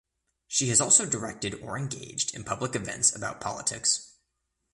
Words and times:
She 0.47 0.69
has 0.69 0.81
also 0.81 1.05
directed 1.05 1.61
or 1.61 1.77
engaged 1.77 2.33
in 2.33 2.43
public 2.43 2.75
events 2.75 3.15
about 3.15 3.39
politics. 3.39 4.13